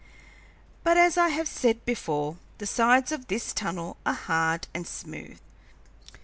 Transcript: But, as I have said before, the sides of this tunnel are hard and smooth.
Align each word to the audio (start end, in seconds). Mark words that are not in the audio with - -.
But, 0.83 0.97
as 0.97 1.15
I 1.15 1.27
have 1.29 1.47
said 1.47 1.85
before, 1.85 2.37
the 2.57 2.65
sides 2.65 3.11
of 3.11 3.27
this 3.27 3.53
tunnel 3.53 3.97
are 4.03 4.15
hard 4.15 4.67
and 4.73 4.87
smooth. 4.87 5.37